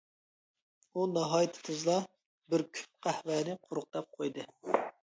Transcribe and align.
ئۇ 0.95 1.03
ناھايىتى 1.17 1.63
تېزلا 1.69 1.99
بىر 2.55 2.67
كۈپ 2.79 3.07
قەھۋەنى 3.09 3.59
قۇرۇقداپ 3.69 4.13
قويدى. 4.19 4.53